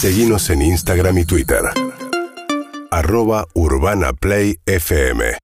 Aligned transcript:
Seguimos 0.00 0.48
en 0.50 0.62
Instagram 0.62 1.18
y 1.18 1.24
Twitter. 1.24 1.58
Arroba 2.92 3.48
Urbana 3.54 4.12
Play 4.12 4.60
FM. 4.64 5.36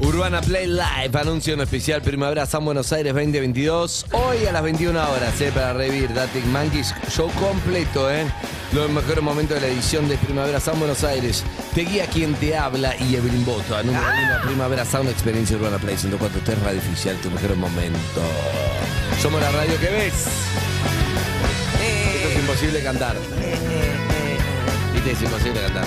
Urbana 0.00 0.40
Play 0.40 0.66
Live, 0.66 1.16
anuncio 1.16 1.54
en 1.54 1.60
especial 1.60 2.02
Primavera 2.02 2.44
San 2.44 2.64
Buenos 2.64 2.92
Aires 2.92 3.14
2022. 3.14 4.06
Hoy 4.10 4.46
a 4.46 4.52
las 4.52 4.64
21 4.64 4.98
horas, 4.98 5.40
eh, 5.40 5.52
para 5.54 5.74
revivir 5.74 6.12
Datic 6.12 6.44
Monkeys, 6.46 6.92
show 7.08 7.30
completo, 7.38 8.10
¿eh? 8.10 8.26
Los 8.72 8.90
mejores 8.90 9.22
momentos 9.22 9.54
de 9.60 9.68
la 9.68 9.72
edición 9.72 10.08
de 10.08 10.16
Primavera 10.16 10.58
San 10.58 10.76
Buenos 10.80 11.04
Aires. 11.04 11.44
Te 11.72 11.82
guía 11.82 12.08
quien 12.08 12.34
te 12.34 12.56
habla 12.56 12.96
y 12.96 13.14
Evelyn 13.14 13.44
Boto. 13.44 13.80
Número 13.84 14.02
uno, 14.02 14.42
Primavera 14.44 14.84
Sound 14.84 15.08
Experiencia 15.08 15.56
Urbana 15.56 15.78
Play 15.78 15.96
104 15.96 16.40
Radio 16.64 16.80
Oficial, 16.80 17.16
tu 17.18 17.30
mejor 17.30 17.54
momento. 17.54 18.22
Somos 19.22 19.40
la 19.40 19.52
radio 19.52 19.78
que 19.78 19.88
ves. 19.88 21.03
Imposible 22.54 22.84
cantar. 22.84 23.16
Viste, 24.92 25.10
es 25.10 25.22
imposible 25.22 25.60
cantar. 25.60 25.84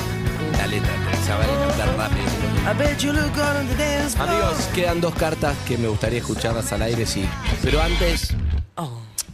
La 0.58 0.68
letra, 0.68 0.92
cantar 1.05 1.98
rápido. 1.98 3.30
good 3.30 3.58
on 3.58 3.68
the 3.70 3.76
dance 3.78 4.18
floor. 4.18 4.30
Amigos, 4.30 4.70
quedan 4.76 5.00
dos 5.00 5.16
cartas 5.16 5.56
que 5.66 5.78
me 5.78 5.88
gustaría 5.88 6.20
escucharlas 6.20 6.73
al 6.73 6.82
aire, 6.82 7.06
sí. 7.06 7.23
Pero 7.64 7.82
antes. 7.82 8.36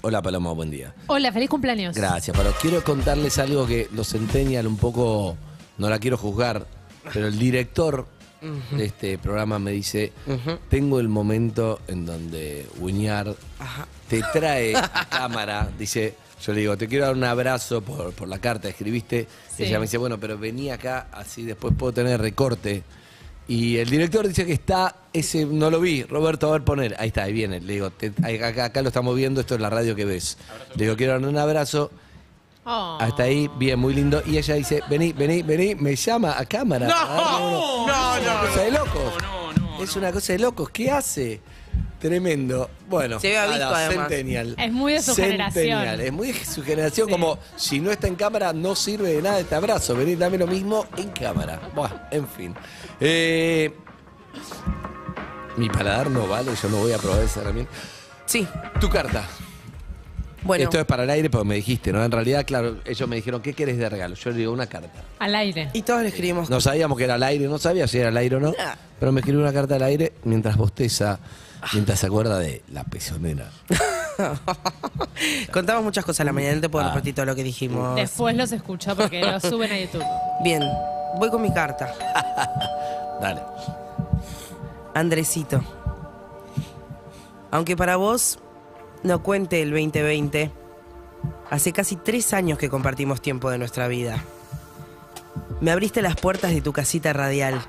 Hola 0.02 0.22
Paloma, 0.22 0.52
buen 0.52 0.70
día. 0.70 0.94
Hola, 1.08 1.32
feliz 1.32 1.50
cumpleaños. 1.50 1.96
Gracias, 1.96 2.38
pero 2.38 2.54
quiero 2.62 2.84
contarles 2.84 3.40
algo 3.40 3.66
que 3.66 3.90
los 3.94 4.10
Centennial 4.10 4.68
un 4.68 4.78
poco. 4.78 5.36
No 5.80 5.90
la 5.90 5.98
quiero 5.98 6.18
juzgar, 6.18 6.68
pero 7.12 7.26
el 7.30 7.40
director 7.40 8.06
de 8.78 8.86
este 8.86 9.18
programa 9.18 9.58
me 9.58 9.72
dice: 9.72 10.14
Tengo 10.70 11.00
el 11.00 11.10
momento 11.10 11.82
en 11.88 12.06
donde 12.06 12.68
Uñar 12.80 13.34
te 14.08 14.22
trae 14.32 14.76
a 14.76 15.08
cámara. 15.10 15.72
Dice. 15.80 16.22
Yo 16.46 16.52
le 16.54 16.60
digo, 16.62 16.78
te 16.78 16.88
quiero 16.88 17.06
dar 17.06 17.16
un 17.16 17.24
abrazo 17.24 17.82
por, 17.82 18.12
por 18.14 18.28
la 18.28 18.40
carta 18.40 18.64
que 18.64 18.70
escribiste. 18.72 19.28
Sí. 19.56 19.64
Ella 19.64 19.80
me 19.80 19.86
dice, 19.86 19.98
bueno, 19.98 20.20
pero 20.20 20.38
vení 20.38 20.70
acá, 20.72 21.08
así 21.12 21.44
después 21.44 21.74
puedo 21.78 21.94
tener 21.94 22.20
recorte. 22.20 22.84
Y 23.48 23.78
el 23.78 23.90
director 23.90 24.28
dice 24.28 24.46
que 24.46 24.54
está, 24.54 24.96
ese 25.12 25.46
no 25.46 25.70
lo 25.70 25.80
vi, 25.80 26.04
Roberto, 26.04 26.48
a 26.50 26.54
ver 26.54 26.64
poner. 26.64 26.96
Ahí 27.00 27.08
está, 27.10 27.24
ahí 27.24 27.34
viene. 27.34 27.60
Le 27.60 27.74
digo, 27.74 27.90
te- 27.92 28.14
acá, 28.46 28.66
acá 28.66 28.82
lo 28.82 28.88
estamos 28.90 29.16
viendo, 29.16 29.42
esto 29.42 29.56
es 29.56 29.62
la 29.62 29.70
radio 29.70 29.96
que 29.96 30.06
ves. 30.06 30.38
Le 30.76 30.86
digo, 30.86 30.96
quiero 30.96 31.14
dar 31.14 31.26
un 31.28 31.38
abrazo. 31.38 31.92
Oh. 32.66 32.98
Hasta 33.02 33.24
ahí, 33.24 33.50
bien, 33.58 33.78
muy 33.80 33.94
lindo. 33.94 34.24
Y 34.26 34.38
ella 34.38 34.56
dice, 34.56 34.82
vení, 34.90 35.12
vení, 35.12 35.44
vení, 35.44 35.76
me 35.76 35.96
llama 35.96 36.38
a 36.38 36.46
cámara. 36.46 36.88
No, 36.88 37.86
no, 37.88 38.16
Es 38.18 38.22
una 38.24 38.40
cosa 38.40 38.62
de 38.64 38.72
Es 39.82 39.96
una 39.96 40.12
cosa 40.12 40.34
de 40.34 40.40
locos. 40.40 40.70
¿Qué 40.70 40.92
hace? 40.92 41.42
Tremendo. 42.00 42.70
Bueno, 42.90 43.20
Se 43.20 43.28
había 43.38 43.52
visto, 43.54 43.66
nada, 43.72 43.86
además. 43.88 44.08
Centennial. 44.10 44.56
Es 44.60 44.72
muy 44.72 44.94
de 44.94 45.02
su 45.02 45.14
Centennial. 45.16 45.52
generación. 45.54 46.02
Es 46.02 46.12
muy 46.12 46.32
de 46.34 46.46
su 46.46 46.64
generación, 46.64 47.08
Sí. 47.08 47.12
como 47.12 47.40
si 47.56 47.80
no 47.80 47.92
está 47.92 48.08
en 48.08 48.16
cámara, 48.16 48.52
no 48.54 48.76
sirve 48.76 49.14
de 49.14 49.22
nada 49.22 49.40
este 49.40 49.56
abrazo. 49.56 49.96
Vení, 49.96 50.16
dame 50.16 50.38
lo 50.38 50.48
mismo 50.48 50.86
en 50.98 51.10
cámara. 51.12 51.60
Buah, 51.74 52.10
en 52.12 52.28
fin. 52.28 52.54
Eh, 53.00 53.74
mi 55.58 55.70
paladar 55.70 56.10
no 56.10 56.28
vale, 56.28 56.52
yo 56.62 56.70
no 56.70 56.78
voy 56.78 56.92
a 56.92 56.98
probar 56.98 57.22
esa 57.24 57.42
herramienta. 57.42 57.72
Sí, 58.26 58.48
Tu 58.80 58.90
carta. 58.90 59.28
Bueno. 60.44 60.64
Esto 60.66 60.80
es 60.80 60.86
para 60.86 61.04
el 61.04 61.10
aire 61.10 61.30
porque 61.30 61.48
me 61.48 61.56
dijiste, 61.56 61.92
¿no? 61.92 62.04
En 62.04 62.12
realidad, 62.12 62.46
claro, 62.46 62.78
ellos 62.86 63.08
me 63.10 63.16
dijeron, 63.16 63.42
¿qué 63.42 63.54
querés 63.54 63.78
de 63.78 63.90
regalo? 63.90 64.16
Yo 64.16 64.30
le 64.32 64.38
digo 64.38 64.52
una 64.54 64.68
carta. 64.68 65.04
Al 65.20 65.36
aire. 65.36 65.70
Y 65.74 65.82
todos 65.84 66.02
le 66.02 66.10
escribimos. 66.10 66.50
No 66.50 66.60
sabíamos 66.62 66.98
que 66.98 67.04
era 67.06 67.16
al 67.16 67.24
aire, 67.24 67.48
no 67.48 67.58
sabía 67.58 67.88
si 67.88 67.98
era 68.00 68.10
al 68.10 68.18
aire 68.18 68.36
o 68.36 68.40
no, 68.40 68.54
Ah. 68.60 68.76
pero 69.00 69.12
me 69.12 69.20
escribió 69.22 69.42
una 69.42 69.54
carta 69.54 69.76
al 69.76 69.84
aire 69.84 70.14
mientras 70.24 70.56
bosteza, 70.58 71.20
mientras 71.74 72.00
se 72.00 72.08
acuerda 72.08 72.40
de 72.40 72.62
la 72.72 72.84
pezonera. 72.84 73.50
Contamos 75.52 75.84
muchas 75.84 76.06
cosas 76.06 76.22
a 76.22 76.24
la 76.26 76.34
mañana, 76.34 76.56
no 76.56 76.62
te 76.62 76.70
puedo 76.70 76.86
Ah. 76.86 76.90
repetir 76.90 77.16
todo 77.16 77.26
lo 77.26 77.36
que 77.36 77.44
dijimos. 77.44 77.96
Después 77.96 78.36
los 78.36 78.52
escucho 78.52 78.96
porque 78.96 79.22
los 79.22 79.42
suben 79.44 79.72
a 79.72 79.80
YouTube. 79.80 80.04
Bien, 80.44 80.62
voy 81.18 81.30
con 81.30 81.42
mi 81.42 81.52
carta. 81.54 81.94
Dale. 83.22 83.42
Andresito. 84.94 85.64
Aunque 87.52 87.76
para 87.78 87.96
vos 87.98 88.40
no 89.04 89.22
cuente 89.22 89.62
el 89.62 89.72
2020, 89.72 90.52
hace 91.50 91.74
casi 91.74 91.96
tres 91.98 92.34
años 92.34 92.58
que 92.58 92.70
compartimos 92.70 93.22
tiempo 93.22 93.50
de 93.50 93.58
nuestra 93.58 93.88
vida. 93.88 94.24
Me 95.62 95.72
abriste 95.72 96.02
las 96.02 96.16
puertas 96.16 96.52
de 96.52 96.62
tu 96.62 96.74
casita 96.74 97.14
radial 97.14 97.62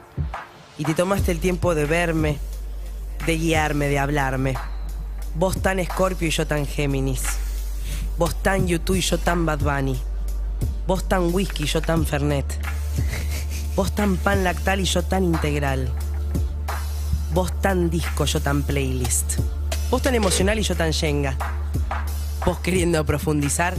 y 0.78 0.84
te 0.84 0.94
tomaste 0.94 1.32
el 1.32 1.40
tiempo 1.40 1.74
de 1.74 1.86
verme, 1.86 2.38
de 3.26 3.36
guiarme, 3.36 3.88
de 3.88 3.98
hablarme. 3.98 4.54
Vos 5.36 5.60
tan 5.60 5.84
Scorpio 5.84 6.28
y 6.28 6.30
yo 6.30 6.46
tan 6.46 6.66
Géminis. 6.66 7.22
Vos 8.16 8.40
tan 8.42 8.68
YouTube 8.68 8.96
y 8.96 9.00
yo 9.00 9.18
tan 9.18 9.44
Bad 9.44 9.60
Bunny. 9.60 10.00
Vos 10.86 11.08
tan 11.08 11.34
whisky 11.34 11.64
y 11.64 11.66
yo 11.66 11.82
tan 11.82 12.06
Fernet. 12.06 12.46
Vos 13.74 13.92
tan 13.92 14.16
pan 14.16 14.44
lactal 14.44 14.80
y 14.80 14.84
yo 14.84 15.02
tan 15.02 15.24
integral. 15.24 15.90
Vos 17.32 17.60
tan 17.60 17.90
disco, 17.90 18.24
yo 18.26 18.40
tan 18.40 18.62
playlist. 18.62 19.40
Vos 19.94 20.02
tan 20.02 20.16
emocional 20.16 20.58
y 20.58 20.62
yo 20.62 20.74
tan 20.74 20.90
yenga. 20.90 21.36
Vos 22.44 22.58
queriendo 22.58 23.06
profundizar 23.06 23.74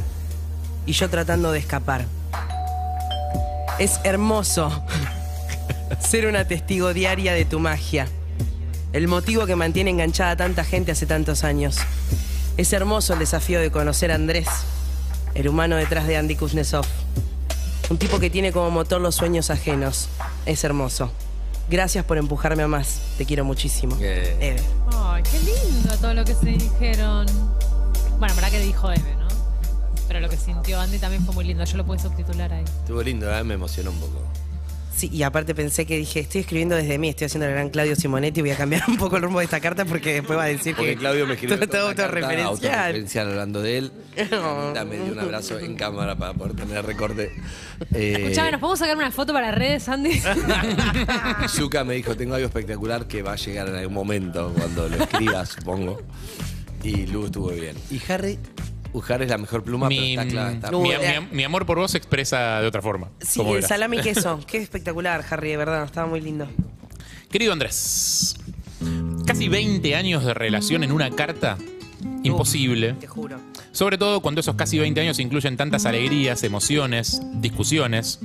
y 0.85 0.93
yo 0.93 1.09
tratando 1.09 1.51
de 1.51 1.59
escapar. 1.59 2.05
Es 3.79 3.99
hermoso 4.05 4.71
ser 5.99 6.27
una 6.27 6.47
testigo 6.47 6.93
diaria 6.93 7.33
de 7.33 7.43
tu 7.43 7.59
magia. 7.59 8.07
El 8.93 9.09
motivo 9.09 9.45
que 9.45 9.57
mantiene 9.57 9.89
enganchada 9.89 10.31
a 10.31 10.37
tanta 10.37 10.63
gente 10.63 10.93
hace 10.93 11.05
tantos 11.05 11.43
años. 11.43 11.79
Es 12.55 12.71
hermoso 12.71 13.11
el 13.11 13.19
desafío 13.19 13.59
de 13.59 13.69
conocer 13.69 14.09
a 14.13 14.15
Andrés, 14.15 14.47
el 15.33 15.49
humano 15.49 15.75
detrás 15.75 16.07
de 16.07 16.15
Andy 16.15 16.37
Kuznetsov. 16.37 16.85
Un 17.89 17.97
tipo 17.97 18.21
que 18.21 18.29
tiene 18.29 18.53
como 18.53 18.71
motor 18.71 19.01
los 19.01 19.15
sueños 19.15 19.49
ajenos. 19.49 20.07
Es 20.45 20.63
hermoso. 20.63 21.11
Gracias 21.69 22.05
por 22.05 22.17
empujarme 22.17 22.63
a 22.63 22.67
más. 22.67 22.99
Te 23.17 23.25
quiero 23.25 23.43
muchísimo. 23.43 23.97
Eh. 23.99 24.37
Eve. 24.39 24.63
Ay, 24.93 25.23
qué 25.23 25.39
lindo 25.39 25.97
todo 25.99 26.13
lo 26.13 26.23
que 26.23 26.35
se 26.35 26.45
dijeron. 26.45 27.25
Bueno, 28.19 28.35
verdad 28.35 28.51
que 28.51 28.59
dijo 28.59 28.91
Eve, 28.91 29.15
¿no? 29.19 29.27
Pero 30.07 30.19
lo 30.19 30.29
que 30.29 30.37
sintió 30.37 30.79
Andy 30.79 30.99
también 30.99 31.25
fue 31.25 31.33
muy 31.33 31.45
lindo. 31.45 31.63
Yo 31.63 31.77
lo 31.77 31.85
pude 31.85 31.99
subtitular 31.99 32.53
ahí. 32.53 32.63
Estuvo 32.63 33.01
lindo, 33.01 33.31
¿eh? 33.35 33.43
me 33.43 33.55
emocionó 33.55 33.91
un 33.91 33.99
poco. 33.99 34.21
Sí, 34.95 35.09
y 35.11 35.23
aparte 35.23 35.53
pensé 35.53 35.85
que 35.85 35.97
dije, 35.97 36.21
estoy 36.21 36.41
escribiendo 36.41 36.73
desde 36.75 36.97
mí, 36.97 37.09
estoy 37.09 37.25
haciendo 37.25 37.47
el 37.47 37.53
gran 37.53 37.69
Claudio 37.69 37.97
Simonetti, 37.97 38.39
voy 38.39 38.51
a 38.51 38.55
cambiar 38.55 38.83
un 38.87 38.95
poco 38.95 39.17
el 39.17 39.23
rumbo 39.23 39.39
de 39.39 39.45
esta 39.45 39.59
carta 39.59 39.83
porque 39.83 40.13
después 40.13 40.39
va 40.39 40.43
a 40.43 40.47
decir 40.47 40.73
Porque 40.73 40.91
que 40.91 40.97
Claudio 40.97 41.27
me 41.27 41.33
escribió 41.33 41.57
todo, 41.59 41.67
todo 41.67 41.89
autorreferencial. 41.89 42.47
autorreferencial 42.47 43.29
hablando 43.31 43.61
de 43.61 43.77
él. 43.77 43.91
No. 44.31 44.71
Dame 44.73 44.95
dio 44.95 45.11
un 45.11 45.19
abrazo 45.19 45.59
en 45.59 45.75
cámara 45.75 46.15
para 46.15 46.33
poder 46.33 46.55
tener 46.55 46.85
recorte. 46.85 47.31
Eh, 47.93 48.15
Escuchame, 48.21 48.51
¿nos 48.51 48.61
podemos 48.61 48.79
sacar 48.79 48.95
una 48.95 49.11
foto 49.11 49.33
para 49.33 49.51
redes, 49.51 49.89
Andy? 49.89 50.11
Y 51.43 51.47
Zucca 51.49 51.83
me 51.83 51.95
dijo, 51.95 52.15
tengo 52.15 52.35
algo 52.35 52.47
espectacular 52.47 53.05
que 53.05 53.21
va 53.21 53.33
a 53.33 53.35
llegar 53.35 53.67
en 53.67 53.75
algún 53.75 53.93
momento 53.93 54.53
cuando 54.57 54.87
lo 54.87 54.95
escribas, 55.03 55.49
supongo. 55.49 56.01
Y 56.83 57.05
Lu 57.07 57.25
estuvo 57.25 57.49
bien. 57.49 57.75
Y 57.91 57.99
Harry, 58.09 58.39
Harry 59.09 59.23
es 59.25 59.29
la 59.29 59.37
mejor 59.37 59.63
pluma, 59.63 59.87
Mi, 59.89 59.97
pero 60.15 60.21
está 60.21 60.25
clara. 60.27 60.51
Está 60.51 60.71
No, 60.71 60.81
mi- 60.81 60.91
eh. 60.91 61.21
mi- 61.31 61.37
mi 61.37 61.43
amor 61.43 61.65
por 61.65 61.77
vos 61.77 61.91
se 61.91 61.97
expresa 61.97 62.61
de 62.61 62.67
otra 62.67 62.81
forma. 62.81 63.09
Sí, 63.19 63.37
como 63.39 63.51
el 63.51 63.55
verás. 63.57 63.69
salami 63.69 63.97
y 63.97 64.01
queso. 64.03 64.39
Qué 64.47 64.57
espectacular, 64.57 65.23
Harry, 65.29 65.49
de 65.51 65.57
verdad. 65.57 65.83
Estaba 65.85 66.07
muy 66.07 66.21
lindo. 66.21 66.47
Querido 67.29 67.51
Andrés, 67.53 68.35
casi 69.25 69.49
20 69.49 69.95
años 69.95 70.23
de 70.23 70.33
relación 70.33 70.83
en 70.83 70.91
una 70.91 71.09
carta. 71.11 71.57
Imposible. 72.23 72.93
Te 72.93 73.07
juro. 73.07 73.37
Sobre 73.71 73.97
todo 73.97 74.21
cuando 74.21 74.41
esos 74.41 74.55
casi 74.55 74.77
20 74.79 75.01
años 75.01 75.19
incluyen 75.19 75.57
tantas 75.57 75.85
alegrías, 75.85 76.43
emociones, 76.43 77.21
discusiones. 77.35 78.19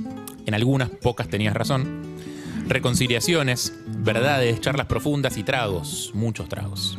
En 0.45 0.53
algunas, 0.53 0.89
pocas 0.89 1.27
tenías 1.27 1.53
razón. 1.53 2.01
Reconciliaciones, 2.67 3.73
verdades, 3.87 4.61
charlas 4.61 4.87
profundas 4.87 5.37
y 5.37 5.43
tragos. 5.43 6.11
Muchos 6.13 6.47
tragos. 6.47 6.97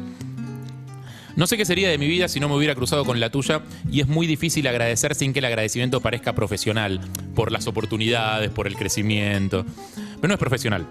No 1.35 1.47
sé 1.47 1.57
qué 1.57 1.65
sería 1.65 1.89
de 1.89 1.99
mi 1.99 2.07
vida 2.07 2.29
si 2.29 2.41
no 2.41 2.49
me 2.49 2.57
hubiera 2.57 2.75
cruzado 2.75 3.05
con 3.05 3.19
la 3.19 3.31
tuya 3.31 3.63
y 3.91 4.01
es 4.01 4.09
muy 4.09 4.27
difícil 4.27 4.67
agradecer 4.67 5.15
sin 5.15 5.33
que 5.33 5.39
el 5.39 5.45
agradecimiento 5.47 6.01
parezca 6.01 6.35
profesional, 6.35 7.01
por 7.35 7.53
las 7.53 7.67
oportunidades, 7.67 8.51
por 8.51 8.67
el 8.67 8.77
crecimiento. 8.77 9.65
Pero 9.95 10.29
no 10.29 10.35
es 10.35 10.41
profesional. 10.41 10.87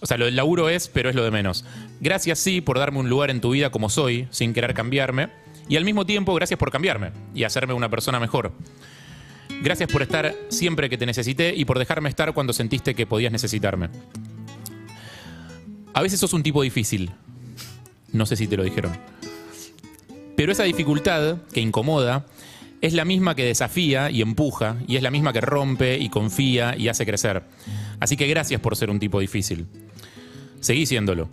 O 0.00 0.06
sea, 0.06 0.16
lo 0.16 0.26
del 0.26 0.36
laburo 0.36 0.68
es, 0.68 0.88
pero 0.88 1.08
es 1.10 1.14
lo 1.14 1.24
de 1.24 1.30
menos. 1.30 1.64
Gracias 2.00 2.38
sí 2.38 2.60
por 2.60 2.78
darme 2.78 2.98
un 2.98 3.08
lugar 3.08 3.30
en 3.30 3.40
tu 3.40 3.50
vida 3.50 3.70
como 3.70 3.90
soy, 3.90 4.28
sin 4.30 4.52
querer 4.52 4.74
cambiarme. 4.74 5.28
Y 5.68 5.76
al 5.76 5.84
mismo 5.84 6.04
tiempo, 6.04 6.34
gracias 6.34 6.58
por 6.58 6.70
cambiarme 6.70 7.12
y 7.34 7.44
hacerme 7.44 7.74
una 7.74 7.88
persona 7.88 8.18
mejor. 8.18 8.52
Gracias 9.62 9.90
por 9.90 10.02
estar 10.02 10.34
siempre 10.48 10.88
que 10.88 10.96
te 10.96 11.06
necesité 11.06 11.54
y 11.54 11.64
por 11.64 11.78
dejarme 11.78 12.08
estar 12.08 12.32
cuando 12.32 12.52
sentiste 12.52 12.94
que 12.94 13.06
podías 13.06 13.30
necesitarme. 13.30 13.90
A 15.92 16.02
veces 16.02 16.20
sos 16.20 16.32
un 16.32 16.42
tipo 16.42 16.62
difícil. 16.62 17.10
No 18.12 18.26
sé 18.26 18.36
si 18.36 18.46
te 18.46 18.56
lo 18.56 18.64
dijeron. 18.64 18.92
Pero 20.40 20.52
esa 20.52 20.62
dificultad 20.62 21.36
que 21.52 21.60
incomoda 21.60 22.24
es 22.80 22.94
la 22.94 23.04
misma 23.04 23.34
que 23.34 23.44
desafía 23.44 24.10
y 24.10 24.22
empuja, 24.22 24.76
y 24.88 24.96
es 24.96 25.02
la 25.02 25.10
misma 25.10 25.34
que 25.34 25.42
rompe 25.42 25.98
y 25.98 26.08
confía 26.08 26.74
y 26.78 26.88
hace 26.88 27.04
crecer. 27.04 27.42
Así 28.00 28.16
que 28.16 28.26
gracias 28.26 28.58
por 28.58 28.74
ser 28.74 28.88
un 28.88 28.98
tipo 28.98 29.20
difícil. 29.20 29.66
Seguí 30.60 30.86
siéndolo. 30.86 31.28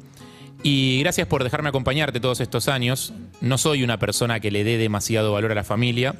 Y 0.61 0.99
gracias 0.99 1.25
por 1.25 1.45
dejarme 1.45 1.69
acompañarte 1.69 2.19
todos 2.19 2.41
estos 2.41 2.67
años. 2.67 3.13
No 3.39 3.57
soy 3.57 3.81
una 3.81 3.97
persona 3.97 4.41
que 4.41 4.51
le 4.51 4.65
dé 4.65 4.77
demasiado 4.77 5.31
valor 5.31 5.53
a 5.53 5.55
la 5.55 5.63
familia, 5.63 6.13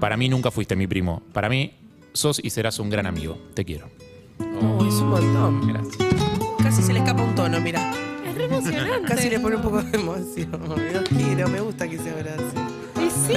Para 0.00 0.16
mí 0.16 0.28
nunca 0.28 0.50
fuiste 0.50 0.74
mi 0.74 0.88
primo. 0.88 1.22
Para 1.32 1.48
mí 1.48 1.74
sos 2.14 2.40
y 2.42 2.50
serás 2.50 2.80
un 2.80 2.90
gran 2.90 3.06
amigo. 3.06 3.38
Te 3.54 3.64
quiero. 3.64 3.90
Oh, 4.40 4.84
es 4.84 4.94
un 4.94 5.10
montón. 5.10 5.68
Gracias. 5.68 5.98
Casi 6.60 6.82
se 6.82 6.92
le 6.92 6.98
escapa 6.98 7.22
un 7.22 7.36
tono, 7.36 7.60
mira. 7.60 8.03
Es 8.44 8.50
re 8.50 8.56
emocionante. 8.56 9.08
Casi 9.08 9.30
le 9.30 9.40
pone 9.40 9.56
un 9.56 9.62
poco 9.62 9.82
de 9.82 9.96
emoción. 9.98 11.04
Quiero, 11.08 11.48
me 11.48 11.60
gusta 11.60 11.88
que 11.88 11.98
se 11.98 12.10
abrace. 12.10 12.44
Y 12.96 13.10
sí. 13.10 13.34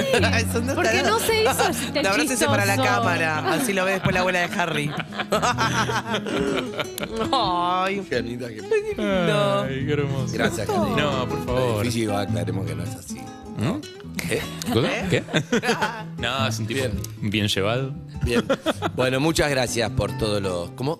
Son 0.54 0.66
dos 0.68 0.76
Porque 0.76 1.02
no 1.04 1.20
se 1.20 1.42
hizo 1.44 1.68
el 1.96 2.04
No, 2.04 2.10
abrácese 2.10 2.46
para 2.46 2.66
la 2.66 2.76
chistoso. 2.76 2.96
cámara. 2.96 3.54
Así 3.54 3.74
lo 3.74 3.86
ve 3.86 3.92
después 3.94 4.14
la 4.14 4.20
abuela 4.22 4.40
de 4.48 4.62
Harry. 4.62 4.92
Ay, 7.32 8.02
Qué 8.10 8.22
linda 8.22 8.48
que- 8.48 8.62
lindo. 8.62 9.64
Ay, 9.64 9.86
qué 9.86 9.94
hermoso. 9.94 10.34
Gracias, 10.34 10.68
Karina. 10.68 10.96
No, 11.02 11.28
por 11.28 11.46
favor. 11.46 11.80
Difícil, 11.84 12.04
igual, 12.04 12.28
aclaremos 12.28 12.66
que 12.66 12.76
no 12.76 12.84
es 12.84 12.96
así. 12.96 13.22
¿No? 13.58 13.82
¿Eh? 14.30 14.42
¿Cosa? 14.72 14.88
¿Qué? 15.10 15.24
no, 16.18 16.48
es 16.48 16.60
un 16.60 16.68
tipo 16.68 16.80
Bien. 16.82 17.02
bien, 17.22 17.48
llevado. 17.48 17.94
Bien. 18.24 18.46
Bueno, 18.96 19.20
muchas 19.20 19.50
gracias 19.50 19.90
por 19.92 20.16
todos 20.18 20.42
los. 20.42 20.70
¿Cómo? 20.72 21.00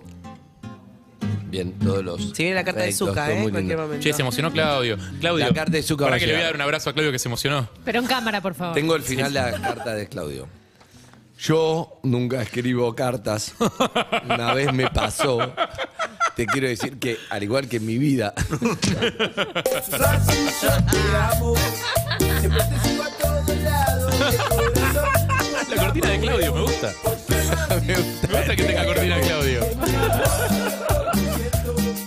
Bien, 1.50 1.72
todos 1.78 2.04
los. 2.04 2.20
Si 2.36 2.42
viene 2.42 2.54
la 2.56 2.64
carta 2.64 2.82
de 2.82 2.92
fue 2.92 3.08
¿eh? 3.08 3.14
muy 3.14 3.26
En 3.26 3.40
cualquier 3.50 3.62
lindo. 3.62 3.82
momento. 3.82 4.02
Che, 4.02 4.12
se 4.12 4.22
emocionó 4.22 4.52
Claudio. 4.52 4.96
Claudio. 5.20 5.46
La 5.46 5.54
carta 5.54 5.72
de 5.72 5.82
Zucca 5.82 6.04
va 6.04 6.10
Para 6.10 6.16
a 6.16 6.20
que 6.20 6.26
le 6.26 6.32
voy 6.32 6.36
a 6.36 6.38
llegar. 6.40 6.52
dar 6.52 6.56
un 6.56 6.62
abrazo 6.62 6.90
a 6.90 6.92
Claudio 6.92 7.12
que 7.12 7.18
se 7.18 7.28
emocionó. 7.28 7.68
Pero 7.84 8.00
en 8.00 8.06
cámara, 8.06 8.40
por 8.40 8.54
favor. 8.54 8.74
Tengo 8.74 8.94
el 8.96 9.02
final 9.02 9.32
de 9.32 9.40
la 9.40 9.52
carta 9.52 9.94
de 9.94 10.08
Claudio. 10.08 10.48
Yo 11.38 12.00
nunca 12.02 12.42
escribo 12.42 12.94
cartas. 12.94 13.54
Una 14.24 14.52
vez 14.54 14.72
me 14.72 14.90
pasó. 14.90 15.52
Te 16.34 16.46
quiero 16.46 16.68
decir 16.68 16.98
que, 16.98 17.16
al 17.30 17.42
igual 17.42 17.68
que 17.68 17.76
en 17.78 17.86
mi 17.86 17.96
vida, 17.98 18.34
La 25.68 25.76
cortina 25.84 26.08
de 26.10 26.20
Claudio, 26.20 26.54
me 26.54 26.60
gusta. 26.62 26.92
Me 27.86 27.94
gusta 28.38 28.56
que 28.56 28.64
tenga 28.64 28.84
cortina 28.86 29.16
de 29.16 29.22
Claudio. 29.22 29.60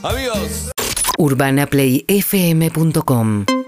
Amigos, 0.03 0.69
urbanaplayfm.com 1.17 3.60